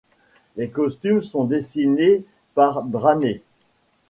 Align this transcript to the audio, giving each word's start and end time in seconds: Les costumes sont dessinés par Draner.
Les 0.57 0.71
costumes 0.71 1.21
sont 1.21 1.43
dessinés 1.45 2.25
par 2.55 2.81
Draner. 2.81 3.43